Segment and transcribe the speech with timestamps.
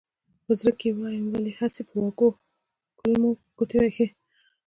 [0.45, 2.29] په زړه کې وایم ولې مې هسې په وږو
[2.97, 4.07] کولمو ګوتې وهې.